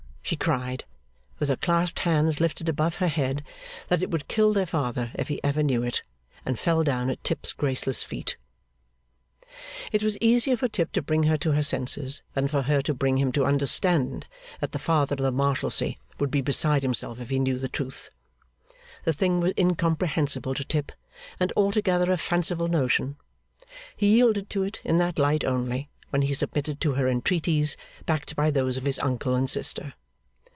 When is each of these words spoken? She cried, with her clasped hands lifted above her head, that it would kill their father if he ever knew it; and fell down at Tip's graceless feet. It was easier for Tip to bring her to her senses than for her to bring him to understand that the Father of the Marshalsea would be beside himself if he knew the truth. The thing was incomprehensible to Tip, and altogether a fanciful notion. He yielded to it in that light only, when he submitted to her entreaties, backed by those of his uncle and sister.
She 0.23 0.37
cried, 0.37 0.85
with 1.39 1.49
her 1.49 1.57
clasped 1.57 1.99
hands 1.99 2.39
lifted 2.39 2.69
above 2.69 2.97
her 2.97 3.09
head, 3.09 3.43
that 3.89 4.01
it 4.01 4.09
would 4.11 4.29
kill 4.29 4.53
their 4.53 4.65
father 4.67 5.11
if 5.15 5.27
he 5.27 5.43
ever 5.43 5.61
knew 5.61 5.83
it; 5.83 6.03
and 6.45 6.57
fell 6.57 6.83
down 6.83 7.09
at 7.09 7.21
Tip's 7.21 7.51
graceless 7.51 8.01
feet. 8.01 8.37
It 9.91 10.01
was 10.01 10.17
easier 10.21 10.55
for 10.55 10.69
Tip 10.69 10.93
to 10.93 11.01
bring 11.01 11.23
her 11.23 11.35
to 11.39 11.51
her 11.51 11.63
senses 11.63 12.21
than 12.33 12.47
for 12.47 12.61
her 12.61 12.81
to 12.83 12.93
bring 12.93 13.17
him 13.17 13.33
to 13.33 13.43
understand 13.43 14.25
that 14.61 14.71
the 14.71 14.79
Father 14.79 15.15
of 15.15 15.19
the 15.19 15.33
Marshalsea 15.33 15.95
would 16.17 16.31
be 16.31 16.39
beside 16.41 16.83
himself 16.83 17.19
if 17.19 17.29
he 17.29 17.37
knew 17.39 17.57
the 17.57 17.67
truth. 17.67 18.09
The 19.03 19.13
thing 19.13 19.41
was 19.41 19.51
incomprehensible 19.57 20.53
to 20.55 20.63
Tip, 20.63 20.93
and 21.41 21.51
altogether 21.57 22.09
a 22.09 22.15
fanciful 22.15 22.69
notion. 22.69 23.17
He 23.97 24.13
yielded 24.15 24.49
to 24.51 24.63
it 24.63 24.79
in 24.85 24.95
that 24.95 25.19
light 25.19 25.43
only, 25.43 25.89
when 26.09 26.21
he 26.21 26.33
submitted 26.33 26.79
to 26.81 26.93
her 26.93 27.09
entreaties, 27.09 27.75
backed 28.05 28.37
by 28.37 28.49
those 28.49 28.77
of 28.77 28.85
his 28.85 28.99
uncle 28.99 29.35
and 29.35 29.49
sister. 29.49 29.93